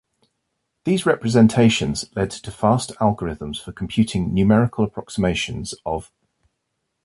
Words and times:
These 0.83 1.05
representations 1.05 2.05
led 2.15 2.31
to 2.31 2.49
fast 2.49 2.89
algorithms 2.95 3.63
for 3.63 3.71
computing 3.71 4.33
numerical 4.33 4.83
approximations 4.83 5.75
of. 5.85 6.11